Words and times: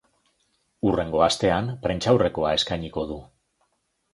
Hurrengo 0.87 1.21
astean 1.27 1.69
prentsaurrekoa 1.85 2.55
eskainiko 2.61 3.05
du. 3.13 3.19